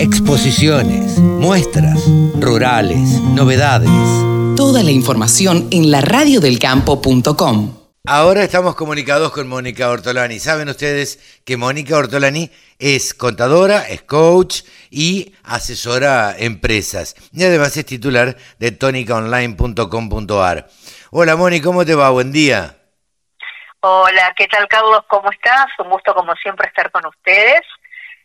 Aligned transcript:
Exposiciones, 0.00 1.18
muestras, 1.18 1.98
rurales, 2.38 3.20
novedades. 3.34 3.90
Toda 4.56 4.84
la 4.84 4.92
información 4.92 5.66
en 5.72 5.90
la 5.90 6.00
radiodelcampo.com. 6.00 7.74
Ahora 8.06 8.44
estamos 8.44 8.76
comunicados 8.76 9.32
con 9.32 9.48
Mónica 9.48 9.90
Ortolani. 9.90 10.38
Saben 10.38 10.68
ustedes 10.68 11.42
que 11.44 11.56
Mónica 11.56 11.96
Ortolani 11.96 12.48
es 12.78 13.12
contadora, 13.12 13.88
es 13.88 14.02
coach 14.02 14.62
y 14.88 15.34
asesora 15.42 16.32
empresas. 16.38 17.16
Y 17.32 17.42
además 17.42 17.76
es 17.76 17.84
titular 17.84 18.36
de 18.60 18.70
tonicaonline.com.ar. 18.70 20.68
Hola 21.10 21.34
Mónica, 21.34 21.64
¿cómo 21.64 21.84
te 21.84 21.96
va? 21.96 22.10
Buen 22.10 22.30
día. 22.30 22.76
Hola, 23.80 24.32
¿qué 24.36 24.46
tal 24.46 24.68
Carlos? 24.68 25.00
¿Cómo 25.08 25.28
estás? 25.32 25.66
Un 25.80 25.90
gusto 25.90 26.14
como 26.14 26.34
siempre 26.36 26.68
estar 26.68 26.88
con 26.92 27.04
ustedes. 27.04 27.62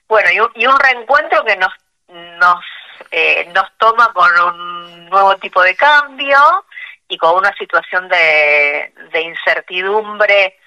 Bueno, 0.07 0.29
y 0.55 0.65
un, 0.65 0.79
reencuentro 0.79 1.43
que 1.43 1.55
nos, 1.57 1.73
eh, 3.11 3.49
nos 3.53 3.65
toma 3.77 4.11
con 4.13 4.29
un 4.39 5.09
nuevo 5.09 5.35
tipo 5.37 5.61
de 5.61 5.75
cambio 5.75 6.37
y 7.07 7.17
con 7.17 7.35
una 7.37 7.53
situación 7.57 8.09
de, 8.09 8.93
incertidumbre 9.21 10.57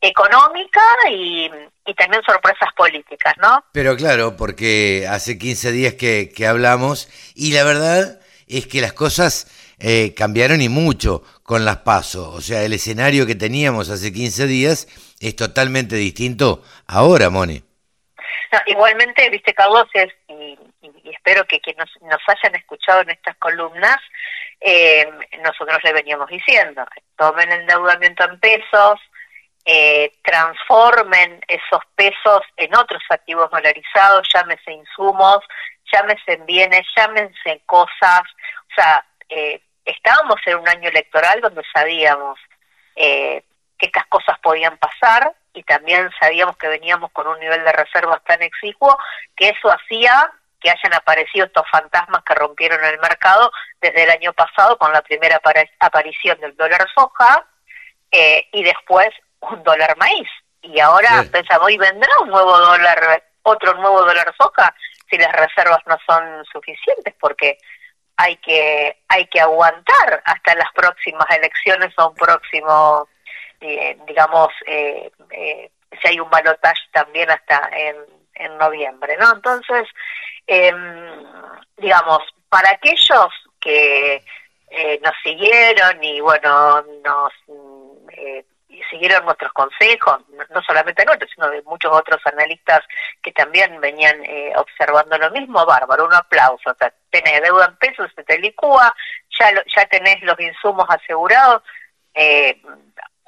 económica 0.00 0.80
y, 1.10 1.50
también 1.96 2.22
sorpresas 2.22 2.68
políticas, 2.76 3.34
¿no? 3.38 3.64
Pero 3.72 3.96
claro, 3.96 4.36
porque 4.36 5.06
hace 5.10 5.38
15 5.38 5.72
días 5.72 5.94
que, 5.94 6.46
hablamos 6.46 7.08
y 7.34 7.52
la 7.52 7.64
verdad 7.64 8.20
es 8.46 8.66
que 8.66 8.80
las 8.80 8.92
cosas 8.92 9.74
eh, 9.78 10.14
cambiaron 10.14 10.60
y 10.60 10.68
mucho 10.68 11.22
con 11.42 11.64
las 11.64 11.78
pasos. 11.78 12.28
O 12.34 12.40
sea, 12.40 12.62
el 12.62 12.74
escenario 12.74 13.26
que 13.26 13.34
teníamos 13.34 13.88
hace 13.88 14.12
15 14.12 14.46
días 14.46 14.86
es 15.20 15.34
totalmente 15.34 15.96
distinto 15.96 16.62
ahora, 16.86 17.30
Moni 17.30 17.67
igualmente, 18.66 19.28
viste, 19.30 19.54
Carlos, 19.54 19.86
es, 19.94 20.12
y, 20.28 20.58
espero 21.04 21.44
que 21.46 21.60
quienes 21.60 21.88
nos, 22.02 22.20
hayan 22.26 22.54
escuchado 22.56 23.02
en 23.02 23.10
estas 23.10 23.36
columnas, 23.36 23.98
eh, 24.60 25.08
nosotros 25.42 25.78
le 25.84 25.92
veníamos 25.92 26.28
diciendo, 26.28 26.84
tomen 27.16 27.50
endeudamiento 27.50 28.24
en 28.24 28.40
pesos, 28.40 29.00
eh, 29.64 30.12
transformen 30.22 31.40
esos 31.46 31.82
pesos 31.94 32.40
en 32.56 32.74
otros 32.76 33.02
activos 33.10 33.50
dolarizados, 33.50 34.28
llámese 34.32 34.72
insumos, 34.72 35.40
llámese 35.92 36.36
bienes, 36.46 36.86
llámense 36.96 37.62
cosas, 37.66 38.22
o 38.22 38.74
sea, 38.74 39.04
eh, 39.28 39.60
estábamos 39.84 40.36
en 40.46 40.58
un 40.58 40.68
año 40.68 40.88
electoral 40.88 41.40
donde 41.40 41.62
sabíamos 41.72 42.38
que 42.96 43.86
estas 43.86 44.06
cosas 44.06 44.36
podían 44.40 44.76
pasar, 44.78 45.32
y 45.58 45.62
también 45.64 46.08
sabíamos 46.20 46.56
que 46.56 46.68
veníamos 46.68 47.10
con 47.10 47.26
un 47.26 47.38
nivel 47.40 47.64
de 47.64 47.72
reservas 47.72 48.22
tan 48.24 48.40
exiguo 48.42 48.96
que 49.36 49.48
eso 49.48 49.68
hacía 49.68 50.32
que 50.60 50.70
hayan 50.70 50.94
aparecido 50.94 51.46
estos 51.46 51.68
fantasmas 51.70 52.22
que 52.22 52.34
rompieron 52.34 52.84
el 52.84 52.98
mercado 53.00 53.50
desde 53.80 54.04
el 54.04 54.10
año 54.10 54.32
pasado 54.32 54.78
con 54.78 54.92
la 54.92 55.02
primera 55.02 55.40
aparición 55.80 56.40
del 56.40 56.56
dólar 56.56 56.86
soja 56.94 57.44
eh, 58.10 58.48
y 58.52 58.62
después 58.62 59.08
un 59.40 59.62
dólar 59.62 59.96
maíz. 59.96 60.28
Y 60.62 60.78
ahora 60.80 61.24
pensamos, 61.30 61.66
hoy 61.66 61.76
vendrá 61.76 62.10
un 62.22 62.30
nuevo 62.30 62.56
dólar, 62.58 63.24
otro 63.42 63.74
nuevo 63.74 64.02
dólar 64.02 64.32
soja 64.40 64.74
si 65.10 65.18
las 65.18 65.32
reservas 65.32 65.80
no 65.86 65.96
son 66.06 66.44
suficientes 66.52 67.14
porque 67.20 67.58
hay 68.16 68.36
que 68.36 68.98
hay 69.08 69.26
que 69.26 69.40
aguantar 69.40 70.22
hasta 70.24 70.54
las 70.54 70.70
próximas 70.72 71.26
elecciones 71.30 71.92
o 71.98 72.10
un 72.10 72.14
próximo 72.14 73.08
digamos, 73.60 74.48
eh, 74.66 75.10
eh, 75.30 75.70
si 76.00 76.08
hay 76.08 76.20
un 76.20 76.30
balotaje 76.30 76.82
también 76.92 77.30
hasta 77.30 77.68
en, 77.72 77.96
en 78.34 78.58
noviembre, 78.58 79.16
¿no? 79.18 79.32
Entonces, 79.32 79.88
em, 80.46 81.24
digamos, 81.76 82.22
para 82.48 82.70
aquellos 82.70 83.28
que 83.60 84.22
nos 85.02 85.14
siguieron 85.22 86.02
y, 86.04 86.20
bueno, 86.20 86.82
nos 87.02 87.32
siguieron 88.90 89.24
nuestros 89.24 89.52
consejos, 89.52 90.18
no 90.50 90.62
solamente 90.62 91.04
nuestros, 91.04 91.30
sino 91.34 91.48
de 91.50 91.62
muchos 91.62 91.90
otros 91.92 92.20
analistas 92.26 92.80
que 93.22 93.32
también 93.32 93.80
venían 93.80 94.22
observando 94.56 95.18
lo 95.18 95.30
mismo, 95.30 95.64
bárbaro, 95.66 96.06
un 96.06 96.14
aplauso, 96.14 96.70
o 96.70 96.74
sea, 96.74 96.92
tenés 97.10 97.42
deuda 97.42 97.66
en 97.66 97.76
pesos, 97.76 98.10
se 98.14 98.22
te 98.24 98.38
licúa, 98.38 98.94
ya, 99.38 99.50
ya 99.74 99.86
tenés 99.86 100.22
los 100.22 100.38
insumos 100.38 100.86
asegurados, 100.88 101.62
eh, 102.14 102.60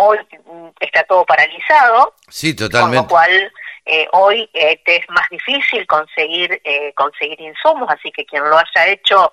hoy 0.01 0.19
mm, 0.47 0.69
está 0.81 1.05
todo 1.05 1.25
paralizado. 1.25 2.15
Sí, 2.29 2.55
totalmente. 2.55 2.97
Con 2.97 3.05
lo 3.05 3.09
cual, 3.09 3.53
eh, 3.85 4.09
hoy 4.13 4.49
eh, 4.55 4.81
te 4.85 4.97
es 4.97 5.11
más 5.11 5.29
difícil 5.29 5.87
conseguir, 5.87 6.61
eh, 6.65 6.93
conseguir 6.95 7.41
insumos, 7.41 7.89
así 7.91 8.11
que 8.11 8.25
quien 8.25 8.43
lo 8.49 8.57
haya 8.57 8.89
hecho, 8.89 9.31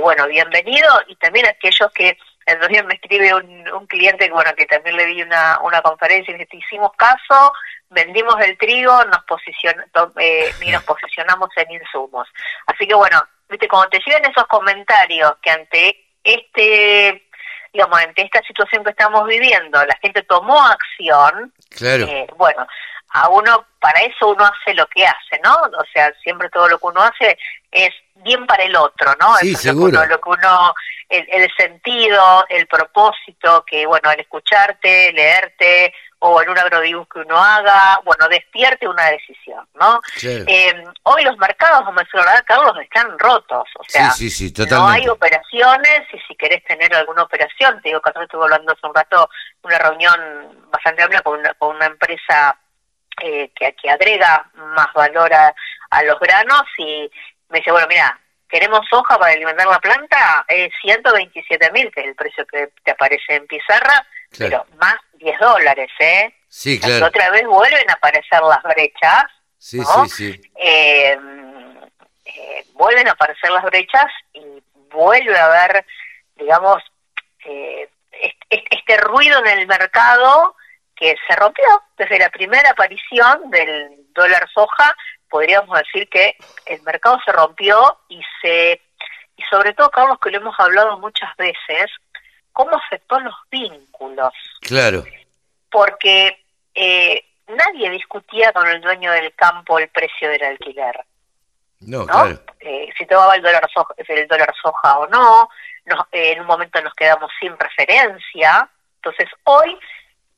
bueno, 0.00 0.26
bienvenido. 0.28 0.88
Y 1.08 1.16
también 1.16 1.46
aquellos 1.46 1.90
que, 1.92 2.16
el 2.46 2.56
otro 2.56 2.68
día 2.68 2.82
me 2.82 2.94
escribe 2.94 3.34
un, 3.34 3.86
cliente, 3.86 4.30
bueno, 4.30 4.52
que 4.56 4.66
también 4.66 4.96
le 4.96 5.06
di 5.06 5.22
una, 5.22 5.60
una 5.62 5.80
conferencia 5.82 6.34
y 6.34 6.38
dice, 6.38 6.56
hicimos 6.56 6.92
caso, 6.96 7.52
vendimos 7.90 8.36
el 8.40 8.56
trigo, 8.58 9.04
nos, 9.04 9.24
posicion, 9.24 9.74
y 10.60 10.70
nos 10.70 10.82
posicionamos 10.84 11.50
en 11.56 11.72
insumos. 11.72 12.28
Así 12.66 12.86
que 12.86 12.94
bueno, 12.94 13.22
viste, 13.48 13.68
como 13.68 13.88
te 13.88 14.00
siguen 14.02 14.24
esos 14.24 14.46
comentarios 14.46 15.34
que 15.42 15.50
ante 15.50 16.02
este 16.24 16.91
digamos, 17.72 18.00
ante 18.00 18.22
esta 18.22 18.42
situación 18.42 18.84
que 18.84 18.90
estamos 18.90 19.26
viviendo, 19.26 19.84
la 19.84 19.96
gente 20.02 20.22
tomó 20.22 20.60
acción, 20.62 21.52
claro. 21.70 22.06
Eh, 22.06 22.26
bueno, 22.36 22.66
a 23.14 23.28
uno, 23.28 23.66
para 23.78 24.00
eso 24.00 24.28
uno 24.28 24.44
hace 24.44 24.74
lo 24.74 24.86
que 24.86 25.06
hace, 25.06 25.40
¿no? 25.44 25.54
O 25.54 25.84
sea, 25.92 26.12
siempre 26.22 26.48
todo 26.50 26.68
lo 26.68 26.78
que 26.78 26.86
uno 26.86 27.02
hace 27.02 27.38
es 27.70 27.90
bien 28.16 28.46
para 28.46 28.64
el 28.64 28.74
otro, 28.76 29.14
¿no? 29.20 29.36
Sí, 29.36 29.54
seguro. 29.54 30.04
Lo 30.06 30.20
que 30.20 30.28
uno, 30.28 30.74
el, 31.08 31.26
el, 31.30 31.50
sentido, 31.56 32.44
el 32.48 32.66
propósito, 32.66 33.64
que 33.66 33.86
bueno, 33.86 34.08
al 34.08 34.20
escucharte, 34.20 35.12
leerte, 35.12 35.94
o 36.24 36.40
en 36.40 36.48
un 36.50 36.58
agrodibus 36.58 37.08
que 37.08 37.18
uno 37.18 37.36
haga, 37.36 38.00
bueno, 38.04 38.28
despierte 38.28 38.86
una 38.86 39.06
decisión, 39.06 39.66
¿no? 39.74 40.00
Eh, 40.22 40.84
hoy 41.02 41.24
los 41.24 41.36
mercados, 41.36 41.84
como 41.84 41.98
decía 41.98 42.22
la 42.22 42.42
Carlos, 42.42 42.76
están 42.80 43.18
rotos, 43.18 43.68
o 43.76 43.84
sea, 43.88 44.12
no 44.70 44.88
hay 44.88 45.08
operaciones 45.08 46.02
y 46.12 46.18
si 46.20 46.36
querés 46.36 46.62
tener 46.62 46.94
alguna 46.94 47.24
operación, 47.24 47.82
te 47.82 47.88
digo 47.88 48.00
que 48.00 48.10
estuve 48.10 48.44
hablando 48.44 48.72
hace 48.72 48.86
un 48.86 48.94
rato, 48.94 49.28
una 49.62 49.78
reunión 49.78 50.70
bastante 50.70 51.02
amplia 51.02 51.22
con 51.22 51.40
una, 51.40 51.54
con 51.54 51.74
una 51.74 51.86
empresa 51.86 52.56
eh, 53.20 53.50
que, 53.56 53.74
que 53.74 53.90
agrega 53.90 54.48
más 54.54 54.92
valor 54.94 55.34
a, 55.34 55.52
a 55.90 56.02
los 56.04 56.20
granos 56.20 56.62
y 56.78 57.10
me 57.48 57.58
dice, 57.58 57.72
bueno, 57.72 57.88
mira, 57.88 58.16
queremos 58.48 58.86
soja 58.88 59.18
para 59.18 59.32
alimentar 59.32 59.66
la 59.66 59.80
planta, 59.80 60.44
es 60.46 60.70
127 60.82 61.72
mil, 61.72 61.90
que 61.90 62.02
es 62.02 62.06
el 62.06 62.14
precio 62.14 62.46
que 62.46 62.68
te 62.84 62.92
aparece 62.92 63.34
en 63.34 63.46
pizarra, 63.48 64.06
pero 64.38 64.64
más 64.78 64.96
10 65.22 65.38
dólares, 65.38 65.90
¿eh? 65.98 66.34
Sí, 66.48 66.78
claro. 66.78 67.06
otra 67.06 67.30
vez 67.30 67.46
vuelven 67.46 67.88
a 67.88 67.94
aparecer 67.94 68.42
las 68.42 68.62
brechas. 68.62 69.24
Sí, 69.56 69.80
sí, 69.80 70.08
sí. 70.08 70.40
Eh, 70.56 71.16
eh, 72.24 72.66
vuelven 72.72 73.08
a 73.08 73.12
aparecer 73.12 73.50
las 73.50 73.64
brechas 73.64 74.06
y 74.32 74.62
vuelve 74.90 75.38
a 75.38 75.46
haber, 75.46 75.86
digamos, 76.36 76.82
eh, 77.44 77.88
este, 78.50 78.96
ruido 78.98 79.38
en 79.44 79.58
el 79.58 79.66
mercado 79.66 80.56
que 80.94 81.14
se 81.26 81.36
rompió 81.36 81.64
desde 81.96 82.18
la 82.18 82.28
primera 82.30 82.70
aparición 82.70 83.50
del 83.50 84.06
dólar 84.12 84.48
soja. 84.52 84.94
Podríamos 85.28 85.78
decir 85.78 86.08
que 86.08 86.36
el 86.66 86.82
mercado 86.82 87.18
se 87.24 87.32
rompió 87.32 87.98
y 88.08 88.20
se 88.42 88.80
y 89.36 89.42
sobre 89.50 89.72
todo, 89.72 89.90
Carlos, 89.90 90.18
que 90.20 90.30
lo 90.30 90.38
hemos 90.38 90.54
hablado 90.58 90.98
muchas 90.98 91.34
veces, 91.36 91.90
cómo 92.52 92.76
afectó 92.76 93.18
los 93.20 93.34
vínculos. 93.50 94.32
Claro. 94.60 95.04
Porque 95.70 96.44
eh, 96.74 97.24
nadie 97.48 97.90
discutía 97.90 98.52
con 98.52 98.68
el 98.68 98.80
dueño 98.80 99.12
del 99.12 99.34
campo 99.34 99.78
el 99.78 99.88
precio 99.88 100.28
del 100.28 100.42
alquiler. 100.44 101.04
No, 101.80 102.06
claro. 102.06 102.40
Eh, 102.60 102.88
si 102.96 103.06
tomaba 103.06 103.34
el 103.34 103.42
dólar 103.42 103.68
soja, 103.72 103.94
el 103.96 104.28
dólar 104.28 104.54
soja 104.60 104.98
o 104.98 105.06
no, 105.08 105.48
en 106.12 106.40
un 106.40 106.46
momento 106.46 106.80
nos 106.80 106.94
quedamos 106.94 107.30
sin 107.40 107.58
referencia. 107.58 108.68
Entonces, 108.96 109.28
hoy, 109.44 109.76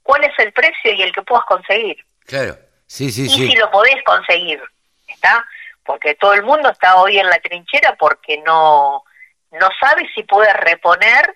¿cuál 0.03 0.25
es 0.25 0.33
el 0.38 0.53
precio 0.53 0.93
y 0.93 1.03
el 1.03 1.12
que 1.12 1.23
puedas 1.23 1.44
conseguir? 1.44 2.03
Claro, 2.25 2.56
sí, 2.87 3.11
sí, 3.11 3.27
y 3.27 3.29
sí. 3.29 3.50
si 3.50 3.56
lo 3.56 3.71
podés 3.71 4.03
conseguir, 4.05 4.62
¿está? 5.06 5.47
Porque 5.85 6.15
todo 6.15 6.33
el 6.33 6.43
mundo 6.44 6.71
está 6.71 6.97
hoy 6.97 7.19
en 7.19 7.29
la 7.29 7.38
trinchera 7.41 7.94
porque 7.97 8.38
no, 8.38 9.05
no 9.50 9.69
sabe 9.79 10.09
si 10.15 10.23
puede 10.23 10.50
reponer 10.55 11.35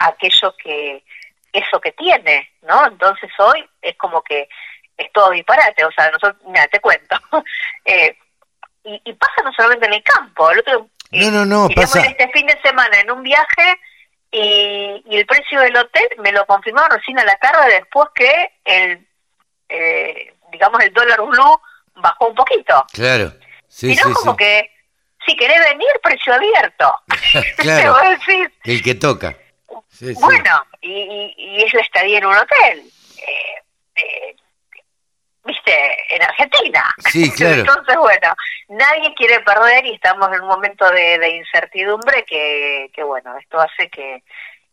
aquello 0.00 0.54
que 0.56 1.04
eso 1.52 1.80
que 1.80 1.92
tiene, 1.92 2.50
¿no? 2.62 2.86
Entonces 2.86 3.30
hoy 3.38 3.64
es 3.82 3.96
como 3.96 4.22
que 4.22 4.48
es 4.96 5.12
todo 5.12 5.30
disparate, 5.30 5.84
o 5.84 5.92
sea, 5.92 6.10
nosotros, 6.10 6.36
mira, 6.46 6.66
te 6.68 6.80
cuento, 6.80 7.16
eh, 7.84 8.16
y, 8.84 9.12
pasa 9.14 9.42
no 9.44 9.52
solamente 9.52 9.86
en 9.86 9.94
el 9.94 10.02
campo, 10.02 10.50
el 10.50 10.60
otro, 10.60 10.88
no, 11.12 11.30
no, 11.30 11.44
no, 11.44 11.68
pasa... 11.74 12.00
este 12.00 12.28
fin 12.28 12.46
de 12.46 12.60
semana 12.60 13.00
en 13.00 13.10
un 13.10 13.22
viaje 13.22 13.80
y, 14.30 15.02
el 15.10 15.26
precio 15.26 15.60
del 15.60 15.76
hotel 15.76 16.08
me 16.18 16.32
lo 16.32 16.46
confirmaron 16.46 16.98
recién 16.98 17.18
a 17.18 17.24
la 17.24 17.36
tarde 17.36 17.74
después 17.74 18.08
que 18.14 18.52
el, 18.64 19.06
eh, 19.68 20.34
digamos, 20.52 20.82
el 20.82 20.92
dólar 20.92 21.20
blue 21.22 21.60
bajó 21.96 22.28
un 22.28 22.34
poquito. 22.34 22.86
Claro, 22.92 23.32
sí, 23.68 23.94
sí, 23.94 24.12
como 24.12 24.36
que 24.36 24.70
si 25.26 25.36
querés 25.36 25.60
venir, 25.60 25.88
precio 26.02 26.34
abierto. 26.34 26.92
claro, 27.56 27.96
el 28.64 28.82
que 28.82 28.94
toca. 28.94 29.36
Bueno, 30.20 30.64
y, 30.80 31.34
y, 31.36 31.62
es 31.62 31.74
la 31.74 31.80
estadía 31.80 32.18
en 32.18 32.26
un 32.26 32.36
hotel. 32.36 32.90
Eh, 33.26 33.62
eh, 33.96 34.36
viste, 35.44 36.14
en 36.14 36.22
Argentina. 36.22 36.84
Sí, 37.10 37.30
claro. 37.36 37.60
Entonces, 37.60 37.96
bueno, 37.96 38.34
nadie 38.68 39.14
quiere 39.14 39.40
perder 39.40 39.86
y 39.86 39.94
estamos 39.94 40.28
en 40.32 40.42
un 40.42 40.48
momento 40.48 40.88
de, 40.90 41.28
incertidumbre 41.28 42.24
que, 42.24 42.90
que, 42.94 43.02
bueno, 43.02 43.36
esto 43.38 43.60
hace 43.60 43.88
que, 43.90 44.22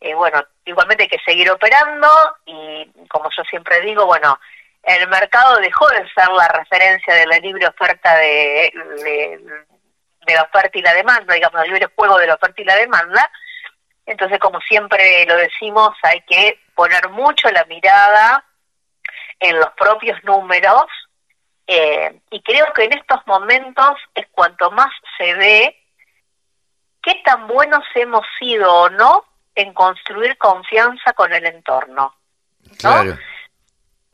eh, 0.00 0.14
bueno, 0.14 0.44
igualmente 0.64 1.04
hay 1.04 1.08
que 1.08 1.24
seguir 1.24 1.50
operando 1.50 2.08
y 2.46 2.88
como 3.08 3.28
yo 3.36 3.42
siempre 3.44 3.80
digo, 3.80 4.06
bueno, 4.06 4.38
el 4.84 5.08
mercado 5.08 5.58
dejó 5.58 5.88
de 5.88 6.08
ser 6.10 6.28
la 6.28 6.48
referencia 6.48 7.14
de 7.14 7.26
la 7.26 7.38
libre 7.38 7.66
oferta 7.66 8.16
de, 8.16 8.72
de, 9.02 10.34
la 10.34 10.42
oferta 10.42 10.78
y 10.78 10.82
la 10.82 10.94
demanda, 10.94 11.34
digamos, 11.34 11.62
el 11.62 11.70
libre 11.70 11.88
juego 11.96 12.18
de 12.18 12.26
la 12.26 12.34
oferta 12.34 12.60
y 12.60 12.64
la 12.64 12.76
demanda. 12.76 13.30
Entonces, 14.08 14.38
como 14.38 14.58
siempre 14.62 15.26
lo 15.26 15.36
decimos, 15.36 15.90
hay 16.02 16.22
que 16.22 16.58
poner 16.74 17.10
mucho 17.10 17.50
la 17.50 17.66
mirada 17.66 18.42
en 19.38 19.58
los 19.58 19.68
propios 19.74 20.18
números 20.24 20.86
eh, 21.66 22.18
y 22.30 22.40
creo 22.42 22.72
que 22.72 22.84
en 22.84 22.94
estos 22.94 23.20
momentos 23.26 23.96
es 24.14 24.26
cuanto 24.32 24.70
más 24.70 24.88
se 25.18 25.34
ve 25.34 25.76
qué 27.02 27.20
tan 27.22 27.46
buenos 27.46 27.84
hemos 27.94 28.24
sido 28.38 28.74
o 28.74 28.88
no 28.88 29.24
en 29.54 29.74
construir 29.74 30.38
confianza 30.38 31.12
con 31.12 31.30
el 31.34 31.44
entorno. 31.44 32.14
Claro. 32.78 33.18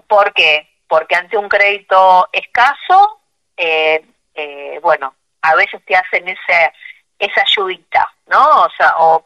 ¿Por 0.08 0.32
qué? 0.34 0.68
Porque 0.88 1.14
ante 1.14 1.38
un 1.38 1.48
crédito 1.48 2.28
escaso, 2.32 3.20
eh, 3.56 4.04
eh, 4.34 4.80
bueno, 4.82 5.14
a 5.42 5.54
veces 5.54 5.80
te 5.86 5.94
hacen 5.94 6.28
esa, 6.28 6.72
esa 7.16 7.42
ayudita, 7.42 8.12
¿no? 8.26 8.62
O 8.62 8.70
sea, 8.76 8.94
o, 8.98 9.24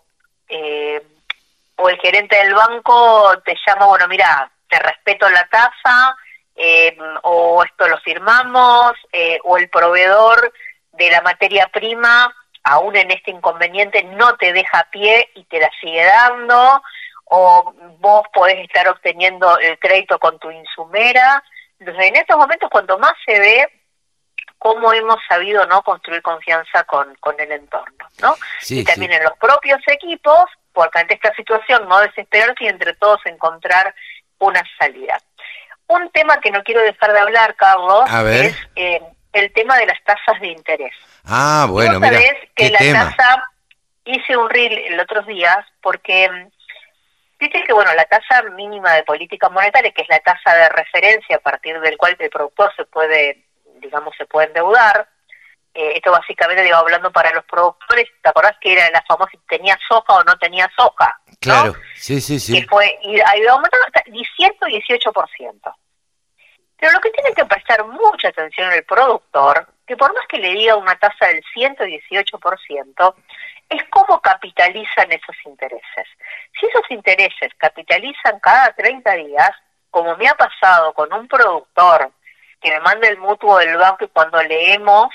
o 1.76 1.88
el 1.88 1.98
gerente 2.00 2.36
del 2.36 2.54
banco 2.54 3.40
te 3.44 3.56
llama, 3.66 3.86
bueno, 3.86 4.08
mira, 4.08 4.50
te 4.68 4.78
respeto 4.78 5.28
la 5.28 5.46
tasa, 5.48 6.16
eh, 6.56 6.96
o 7.22 7.62
esto 7.62 7.86
lo 7.86 7.98
firmamos, 7.98 8.94
eh, 9.12 9.38
o 9.44 9.56
el 9.56 9.68
proveedor 9.68 10.52
de 10.92 11.10
la 11.10 11.22
materia 11.22 11.68
prima, 11.68 12.34
aún 12.64 12.96
en 12.96 13.10
este 13.12 13.30
inconveniente, 13.30 14.02
no 14.02 14.36
te 14.36 14.52
deja 14.52 14.88
pie 14.90 15.30
y 15.34 15.44
te 15.44 15.60
la 15.60 15.70
sigue 15.80 16.04
dando, 16.04 16.82
o 17.26 17.74
vos 18.00 18.26
podés 18.32 18.58
estar 18.58 18.88
obteniendo 18.88 19.58
el 19.58 19.78
crédito 19.78 20.18
con 20.18 20.38
tu 20.38 20.50
insumera. 20.50 21.42
Entonces, 21.78 22.06
en 22.06 22.16
estos 22.16 22.36
momentos, 22.36 22.70
cuanto 22.70 22.98
más 22.98 23.12
se 23.24 23.38
ve 23.38 23.77
cómo 24.58 24.92
hemos 24.92 25.18
sabido 25.28 25.64
no 25.66 25.82
construir 25.82 26.20
confianza 26.22 26.84
con, 26.84 27.14
con 27.16 27.38
el 27.40 27.52
entorno, 27.52 28.08
¿no? 28.20 28.36
y 28.68 28.84
también 28.84 29.12
en 29.12 29.22
los 29.22 29.36
propios 29.38 29.80
equipos, 29.86 30.44
porque 30.72 30.98
ante 30.98 31.14
esta 31.14 31.32
situación 31.34 31.88
no 31.88 32.00
desesperarse 32.00 32.64
y 32.64 32.68
entre 32.68 32.94
todos 32.94 33.20
encontrar 33.24 33.94
una 34.38 34.62
salida. 34.78 35.20
Un 35.86 36.10
tema 36.10 36.38
que 36.40 36.50
no 36.50 36.62
quiero 36.62 36.82
dejar 36.82 37.12
de 37.12 37.20
hablar, 37.20 37.54
Carlos, 37.56 38.04
es 38.26 38.56
eh, 38.76 39.00
el 39.32 39.52
tema 39.52 39.78
de 39.78 39.86
las 39.86 40.02
tasas 40.04 40.40
de 40.40 40.48
interés. 40.48 40.94
Ah, 41.24 41.66
bueno, 41.68 42.00
mira, 42.00 42.20
que 42.54 42.70
la 42.70 42.78
tasa, 42.78 43.44
hice 44.04 44.36
un 44.36 44.48
reel 44.50 44.76
el 44.78 45.00
otros 45.00 45.26
días 45.26 45.58
porque 45.80 46.28
dice 47.38 47.62
que 47.64 47.72
bueno, 47.72 47.94
la 47.94 48.04
tasa 48.04 48.42
mínima 48.54 48.94
de 48.94 49.04
política 49.04 49.48
monetaria, 49.48 49.92
que 49.92 50.02
es 50.02 50.08
la 50.08 50.20
tasa 50.20 50.54
de 50.54 50.68
referencia 50.70 51.36
a 51.36 51.40
partir 51.40 51.78
del 51.80 51.96
cual 51.96 52.16
el 52.18 52.30
productor 52.30 52.72
se 52.76 52.84
puede, 52.84 53.44
digamos, 53.80 54.14
se 54.16 54.26
puede 54.26 54.48
endeudar, 54.48 55.08
eh, 55.74 55.92
esto 55.96 56.10
básicamente 56.10 56.62
digo 56.62 56.76
hablando 56.76 57.12
para 57.12 57.32
los 57.32 57.44
productores, 57.44 58.08
¿te 58.22 58.28
acordás 58.28 58.56
que 58.60 58.72
era 58.72 58.90
la 58.90 59.02
famosa 59.02 59.32
tenía 59.48 59.78
soja 59.88 60.14
o 60.14 60.24
no 60.24 60.36
tenía 60.38 60.68
soja? 60.76 61.20
Claro, 61.40 61.74
sí, 61.94 62.20
sí, 62.20 62.40
sí. 62.40 62.60
Que 62.60 62.66
fue, 62.66 62.98
y 63.02 63.20
ha 63.20 63.36
ido 63.36 63.52
aumentando 63.52 63.86
hasta 63.86 64.02
18%. 64.10 65.74
Pero 66.78 66.92
lo 66.92 67.00
que 67.00 67.10
tiene 67.10 67.32
que 67.34 67.44
prestar 67.44 67.84
mucha 67.86 68.28
atención 68.28 68.72
el 68.72 68.84
productor, 68.84 69.68
que 69.86 69.96
por 69.96 70.12
más 70.14 70.26
que 70.28 70.38
le 70.38 70.50
diga 70.50 70.76
una 70.76 70.96
tasa 70.98 71.26
del 71.26 71.42
118%, 71.54 73.14
es 73.68 73.82
cómo 73.90 74.20
capitalizan 74.20 75.12
esos 75.12 75.36
intereses. 75.44 76.06
Si 76.58 76.66
esos 76.66 76.90
intereses 76.90 77.52
capitalizan 77.56 78.38
cada 78.40 78.72
30 78.74 79.12
días, 79.14 79.50
como 79.90 80.16
me 80.16 80.28
ha 80.28 80.34
pasado 80.34 80.92
con 80.92 81.12
un 81.12 81.26
productor 81.26 82.12
que 82.78 82.84
me 82.84 82.84
manda 82.84 83.08
el 83.08 83.18
mutuo 83.18 83.58
del 83.58 83.76
banco 83.76 84.04
y 84.04 84.08
cuando 84.08 84.42
leemos 84.42 85.08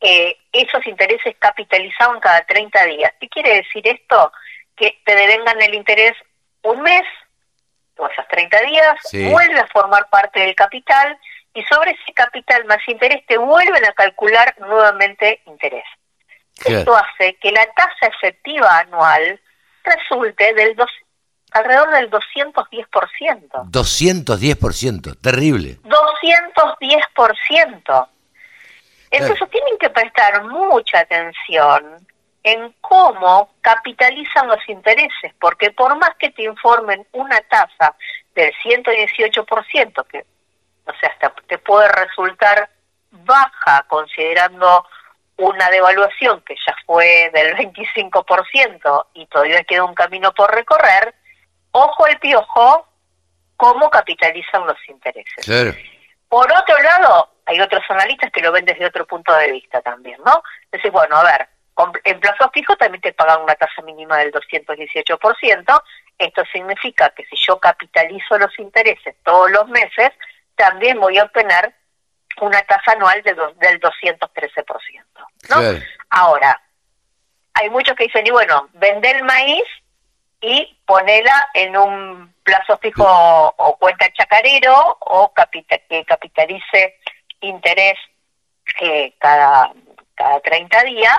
eh, 0.00 0.36
esos 0.52 0.86
intereses 0.86 1.36
capitalizaban 1.38 2.20
cada 2.20 2.44
30 2.46 2.84
días. 2.86 3.12
¿Qué 3.20 3.28
quiere 3.28 3.56
decir 3.56 3.86
esto? 3.86 4.32
Que 4.76 5.00
te 5.04 5.14
devengan 5.14 5.60
el 5.60 5.74
interés 5.74 6.14
un 6.62 6.82
mes, 6.82 7.02
o 7.96 8.06
esos 8.06 8.26
30 8.28 8.60
días, 8.62 8.96
vuelve 9.30 9.60
a 9.60 9.66
formar 9.68 10.08
parte 10.08 10.40
del 10.40 10.54
capital 10.54 11.18
y 11.54 11.62
sobre 11.64 11.92
ese 11.92 12.12
capital 12.12 12.64
más 12.66 12.78
interés 12.86 13.24
te 13.26 13.36
vuelven 13.38 13.84
a 13.84 13.92
calcular 13.92 14.54
nuevamente 14.58 15.40
interés. 15.46 15.84
Esto 16.64 16.96
hace 16.96 17.34
que 17.36 17.52
la 17.52 17.64
tasa 17.66 18.06
efectiva 18.06 18.78
anual 18.78 19.40
resulte 19.84 20.54
del 20.54 20.74
dos, 20.76 20.90
alrededor 21.52 21.92
del 21.92 22.10
210%. 22.10 23.70
210%, 23.70 25.20
terrible. 25.20 25.76
210%. 25.82 28.08
Entonces 29.10 29.50
tienen 29.50 29.78
que 29.78 29.90
prestar 29.90 30.44
mucha 30.44 31.00
atención 31.00 32.06
en 32.42 32.74
cómo 32.80 33.54
capitalizan 33.60 34.48
los 34.48 34.66
intereses, 34.68 35.34
porque 35.40 35.70
por 35.70 35.96
más 35.98 36.10
que 36.18 36.30
te 36.30 36.44
informen 36.44 37.06
una 37.12 37.40
tasa 37.42 37.94
del 38.34 38.52
118%, 38.62 40.06
que 40.06 40.24
o 40.86 40.92
sea, 40.98 41.10
hasta 41.10 41.34
te 41.46 41.58
puede 41.58 41.88
resultar 41.88 42.70
baja 43.10 43.84
considerando 43.88 44.86
una 45.36 45.68
devaluación 45.70 46.40
que 46.42 46.54
ya 46.54 46.74
fue 46.86 47.30
del 47.32 47.56
25% 47.56 49.06
y 49.14 49.26
todavía 49.26 49.64
queda 49.64 49.84
un 49.84 49.94
camino 49.94 50.32
por 50.32 50.52
recorrer, 50.52 51.14
ojo 51.72 52.06
el 52.06 52.18
piojo, 52.18 52.86
cómo 53.56 53.90
capitalizan 53.90 54.66
los 54.66 54.76
intereses. 54.88 55.44
Por 56.28 56.50
otro 56.52 56.78
lado, 56.82 57.30
hay 57.46 57.60
otros 57.60 57.82
analistas 57.88 58.30
que 58.30 58.42
lo 58.42 58.52
ven 58.52 58.64
desde 58.64 58.86
otro 58.86 59.06
punto 59.06 59.34
de 59.34 59.52
vista 59.52 59.80
también, 59.80 60.20
¿no? 60.24 60.42
Entonces, 60.64 60.92
bueno, 60.92 61.16
a 61.16 61.24
ver, 61.24 61.48
en 62.04 62.20
plazo 62.20 62.50
fijo 62.52 62.76
también 62.76 63.00
te 63.00 63.12
pagan 63.12 63.42
una 63.42 63.54
tasa 63.54 63.82
mínima 63.82 64.18
del 64.18 64.32
218%. 64.32 65.82
Esto 66.18 66.42
significa 66.52 67.10
que 67.10 67.24
si 67.26 67.36
yo 67.36 67.58
capitalizo 67.58 68.38
los 68.38 68.56
intereses 68.58 69.16
todos 69.24 69.50
los 69.50 69.68
meses, 69.68 70.10
también 70.56 71.00
voy 71.00 71.18
a 71.18 71.24
obtener 71.24 71.72
una 72.40 72.60
tasa 72.62 72.92
anual 72.92 73.22
de 73.22 73.34
del 73.34 73.80
213%. 73.80 75.04
¿no? 75.50 75.80
Ahora, 76.10 76.60
hay 77.54 77.70
muchos 77.70 77.96
que 77.96 78.04
dicen, 78.04 78.26
y 78.26 78.30
bueno, 78.30 78.68
vender 78.74 79.16
el 79.16 79.24
maíz 79.24 79.64
y 80.40 80.78
ponerla 80.86 81.48
en 81.54 81.76
un 81.76 82.34
plazo 82.42 82.78
fijo 82.78 83.04
o 83.04 83.76
cuenta 83.78 84.10
chacarero 84.12 84.96
o 85.00 85.32
que 85.34 86.04
capitalice 86.04 86.98
interés 87.40 87.98
eh, 88.80 89.14
cada, 89.18 89.72
cada 90.14 90.40
30 90.40 90.84
días, 90.84 91.18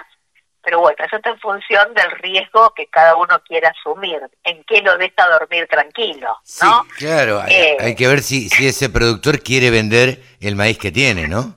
pero 0.61 0.79
bueno, 0.79 0.97
eso 1.05 1.17
está 1.17 1.31
en 1.31 1.39
función 1.39 1.93
del 1.93 2.11
riesgo 2.19 2.73
que 2.73 2.87
cada 2.87 3.15
uno 3.15 3.41
quiera 3.43 3.69
asumir, 3.69 4.19
en 4.43 4.63
qué 4.65 4.81
lo 4.81 4.97
deja 4.97 5.27
dormir 5.27 5.67
tranquilo, 5.67 6.27
¿no? 6.27 6.39
Sí, 6.43 6.67
claro, 6.97 7.41
hay, 7.41 7.53
eh, 7.53 7.95
que 7.97 8.07
ver 8.07 8.21
si, 8.21 8.49
si 8.49 8.67
ese 8.67 8.89
productor 8.89 9.41
quiere 9.41 9.69
vender 9.69 10.19
el 10.41 10.55
maíz 10.55 10.77
que 10.77 10.91
tiene, 10.91 11.27
¿no? 11.27 11.55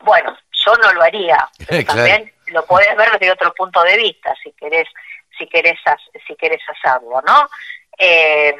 Bueno, 0.00 0.36
yo 0.64 0.74
no 0.76 0.92
lo 0.92 1.02
haría, 1.02 1.48
también 1.86 2.32
lo 2.46 2.64
puedes 2.64 2.96
ver 2.96 3.10
desde 3.12 3.32
otro 3.32 3.52
punto 3.54 3.82
de 3.82 3.96
vista, 3.96 4.34
si 4.42 4.52
querés, 4.52 4.86
si 5.36 5.46
querés, 5.46 5.78
si 6.26 6.34
querés 6.36 6.62
hacerlo, 6.68 7.22
¿no? 7.26 7.48
Eh, 7.98 8.54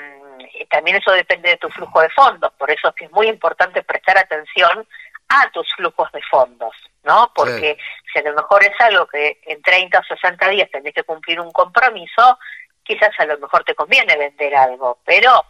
también 0.71 0.97
eso 0.97 1.13
depende 1.13 1.51
de 1.51 1.57
tu 1.57 1.69
flujo 1.71 2.01
de 2.01 2.11
fondos, 2.11 2.53
por 2.59 2.71
eso 2.71 2.89
es 2.89 2.95
que 2.95 3.05
es 3.07 3.13
muy 3.13 3.29
importante 3.29 3.83
prestar 3.83 4.19
atención 4.19 4.87
a 5.29 5.51
tus 5.51 5.73
flujos 5.75 6.11
de 6.13 6.23
fondos, 6.23 6.75
¿no? 7.05 7.33
Porque 7.35 7.77
si 8.13 8.19
a 8.19 8.23
lo 8.23 8.35
mejor 8.35 8.65
es 8.65 8.81
algo 8.81 9.07
que 9.07 9.41
en 9.45 9.61
30 9.63 9.99
o 9.99 10.05
60 10.05 10.49
días 10.51 10.71
tenés 10.71 10.95
que 10.95 11.03
cumplir 11.03 11.41
un 11.41 11.51
compromiso, 11.51 12.39
quizás 12.83 13.11
a 13.19 13.27
lo 13.27 13.39
mejor 13.39 13.65
te 13.65 13.75
conviene 13.75 14.17
vender 14.17 14.55
algo, 14.55 14.99
pero 15.05 15.45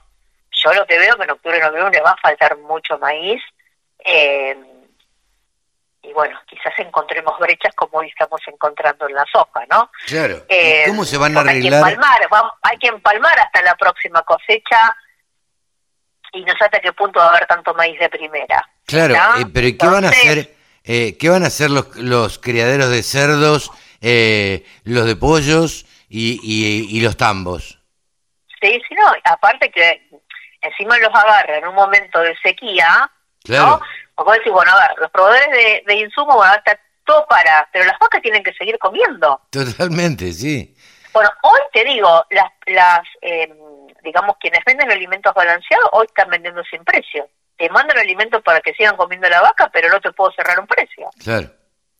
yo 0.51 0.73
lo 0.73 0.87
que 0.87 0.99
veo 0.99 1.17
que 1.17 1.25
en 1.25 1.31
octubre 1.31 1.59
y 1.59 1.61
noviembre 1.61 2.01
va 2.01 2.13
a 2.13 2.17
faltar 2.17 2.57
mucho 2.59 2.99
maíz, 2.99 3.43
eh, 3.99 4.57
y 6.09 6.13
bueno, 6.13 6.39
quizás 6.47 6.73
encontremos 6.79 7.39
brechas 7.39 7.75
como 7.75 7.99
hoy 7.99 8.09
estamos 8.09 8.41
encontrando 8.47 9.09
en 9.09 9.15
la 9.15 9.25
soja, 9.33 9.65
¿no? 9.71 9.91
Claro. 10.07 10.45
Eh, 10.49 10.85
¿Cómo 10.87 11.05
se 11.05 11.19
van 11.19 11.37
a 11.37 11.41
arreglar? 11.41 11.85
Hay 11.85 11.95
que, 11.95 11.97
empalmar, 11.97 12.51
hay 12.63 12.79
que 12.79 12.89
empalmar 12.89 13.39
hasta 13.41 13.63
la 13.63 13.75
próxima 13.77 14.23
cosecha 14.23 14.97
y 16.33 16.45
no 16.45 16.53
sé 16.57 16.65
hasta 16.65 16.81
qué 16.81 16.93
punto 16.93 17.19
va 17.19 17.27
a 17.27 17.31
haber 17.31 17.47
tanto 17.47 17.75
maíz 17.75 17.99
de 17.99 18.09
primera. 18.09 18.69
Claro, 18.87 19.15
eh, 19.39 19.47
pero 19.53 19.67
¿y 19.67 19.77
qué 19.77 19.87
van 19.87 20.05
a 20.05 20.09
hacer 20.09 20.57
eh, 20.89 21.17
¿qué 21.19 21.29
van 21.29 21.43
a 21.43 21.49
hacer 21.49 21.71
los, 21.71 21.97
los 21.97 22.39
criaderos 22.39 22.91
de 22.91 23.03
cerdos, 23.03 23.73
eh, 24.01 24.65
los 24.85 25.05
de 25.05 25.17
pollos 25.17 25.85
y, 26.09 26.39
y, 26.89 27.01
los 27.01 27.17
tambos? 27.17 27.81
Sí, 28.63 28.81
sí, 28.89 28.95
no, 28.95 29.13
aparte 29.25 29.69
que 29.73 30.09
encima 30.61 30.97
los 30.99 31.13
agarra 31.13 31.59
en 31.59 31.67
un 31.67 31.75
momento 31.75 32.21
de 32.21 32.37
sequía, 32.37 33.11
claro. 33.43 33.67
¿no? 33.67 33.81
O 34.17 34.25
vos 34.25 34.35
decís, 34.35 34.53
bueno, 34.53 34.73
a 34.73 34.89
ver, 34.89 34.99
los 34.99 35.11
proveedores 35.11 35.51
de, 35.51 35.83
de 35.87 35.95
insumos 35.95 36.37
van 36.37 36.53
a 36.53 36.57
estar 36.57 36.81
todo 37.05 37.27
para, 37.27 37.69
pero 37.73 37.85
las 37.85 37.99
vacas 37.99 38.21
tienen 38.21 38.43
que 38.43 38.53
seguir 38.55 38.79
comiendo. 38.79 39.41
Totalmente, 39.51 40.33
sí. 40.33 40.75
Bueno, 41.13 41.31
hoy 41.43 41.61
te 41.73 41.85
digo, 41.85 42.27
las, 42.31 42.51
las 42.67 43.01
eh, 43.23 43.51
digamos, 44.03 44.37
quienes 44.39 44.61
venden 44.65 44.91
alimentos 44.91 45.33
balanceados, 45.35 45.89
hoy 45.93 46.07
están 46.07 46.31
vendiendo 46.31 46.63
sin 46.65 46.85
precio. 46.85 47.29
Te 47.57 47.69
mandan 47.71 47.99
alimentos 47.99 48.43
para 48.43 48.61
que 48.61 48.75
sigan 48.75 48.97
comiendo 48.97 49.29
la 49.29 49.41
vaca, 49.41 49.71
pero 49.73 49.89
no 49.89 50.01
te 50.01 50.13
puedo 50.13 50.31
cerrar 50.33 50.61
un 50.61 50.67
precio. 50.67 51.11
Claro. 51.23 51.49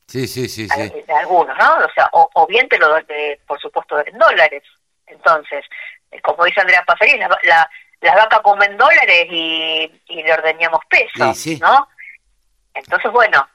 Sí, 0.07 0.29
sí, 0.29 0.49
sí, 0.49 0.69
sí. 0.69 0.89
De 1.07 1.15
algunos, 1.15 1.57
¿no? 1.59 1.77
O 1.79 1.93
sea, 1.95 2.09
o, 2.13 2.47
bien 2.47 2.69
te 2.69 2.79
lo 2.79 2.89
doy, 2.89 3.05
por 3.47 3.61
supuesto, 3.61 3.99
en 4.07 4.17
dólares. 4.19 4.63
Entonces, 5.07 5.65
eh, 6.13 6.21
como 6.21 6.45
dice 6.45 6.61
Andrea 6.61 6.85
Pasarín, 6.87 7.19
la, 7.19 7.29
la, 7.43 7.71
las 8.03 8.15
vacas 8.15 8.41
comen 8.41 8.77
dólares 8.77 9.27
y, 9.31 9.91
le 10.09 10.33
ordeñamos 10.33 10.81
pesos, 10.89 11.61
¿no? 11.61 11.89
Entonces, 12.77 13.11
bueno, 13.13 13.49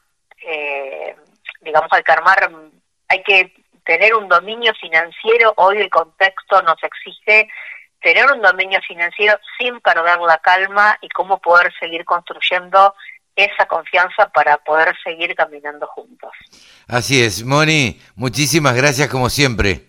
eh, 0.45 1.15
digamos, 1.61 1.89
hay 1.91 2.03
que 2.03 2.11
armar, 2.11 2.51
hay 3.07 3.23
que 3.23 3.53
tener 3.85 4.15
un 4.15 4.27
dominio 4.27 4.73
financiero, 4.75 5.53
hoy 5.57 5.77
el 5.77 5.89
contexto 5.89 6.61
nos 6.61 6.77
exige 6.83 7.47
tener 8.01 8.25
un 8.31 8.41
dominio 8.41 8.79
financiero 8.87 9.37
sin 9.57 9.79
perder 9.79 10.19
la 10.19 10.37
calma 10.39 10.97
y 11.01 11.09
cómo 11.09 11.39
poder 11.39 11.71
seguir 11.79 12.03
construyendo 12.03 12.95
esa 13.35 13.65
confianza 13.67 14.27
para 14.29 14.57
poder 14.57 14.95
seguir 15.03 15.35
caminando 15.35 15.87
juntos. 15.87 16.31
Así 16.87 17.23
es, 17.23 17.43
Moni, 17.43 18.01
muchísimas 18.15 18.75
gracias 18.75 19.07
como 19.09 19.29
siempre. 19.29 19.87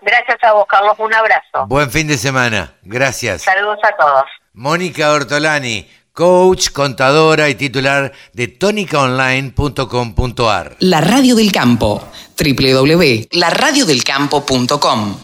Gracias 0.00 0.38
a 0.42 0.52
vos, 0.52 0.66
Carlos, 0.66 0.94
un 0.98 1.12
abrazo. 1.12 1.66
Buen 1.66 1.90
fin 1.90 2.08
de 2.08 2.16
semana, 2.16 2.74
gracias. 2.82 3.42
Saludos 3.42 3.78
a 3.82 3.96
todos. 3.96 4.24
Mónica 4.54 5.12
Ortolani, 5.12 5.88
coach, 6.12 6.70
contadora 6.70 7.48
y 7.48 7.54
titular 7.54 8.12
de 8.32 8.48
tónicaonline.com.ar. 8.48 10.76
La 10.80 11.00
Radio 11.00 11.34
del 11.34 11.50
Campo, 11.52 12.02
www.laradiodelcampo.com. 12.38 15.22